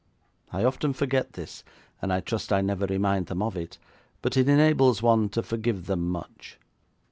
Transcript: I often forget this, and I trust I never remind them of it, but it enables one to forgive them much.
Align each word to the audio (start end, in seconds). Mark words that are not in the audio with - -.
I 0.51 0.63
often 0.63 0.93
forget 0.93 1.33
this, 1.33 1.63
and 2.01 2.11
I 2.11 2.21
trust 2.21 2.51
I 2.51 2.61
never 2.61 2.87
remind 2.87 3.27
them 3.27 3.43
of 3.43 3.55
it, 3.55 3.77
but 4.23 4.35
it 4.35 4.49
enables 4.49 5.03
one 5.03 5.29
to 5.29 5.43
forgive 5.43 5.85
them 5.85 6.09
much. 6.09 6.57